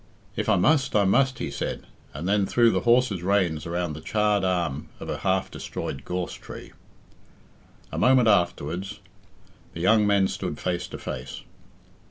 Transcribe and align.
"If 0.35 0.49
I 0.49 0.55
must, 0.55 0.95
I 0.95 1.03
must," 1.03 1.37
he 1.37 1.51
said, 1.51 1.85
and 2.11 2.27
then 2.27 2.47
threw 2.47 2.71
the 2.71 2.79
horse's 2.89 3.21
reins 3.21 3.67
round 3.67 3.95
the 3.95 4.01
charred 4.01 4.43
arm 4.43 4.89
of 4.99 5.09
a 5.09 5.19
half 5.19 5.51
destroyed 5.51 6.03
gorse 6.05 6.33
tree. 6.33 6.71
A 7.91 7.99
minute 7.99 8.25
afterwards 8.25 8.99
the 9.75 9.79
young 9.79 10.07
men 10.07 10.27
stood 10.27 10.57
face 10.59 10.87
to 10.87 10.97
face. 10.97 11.43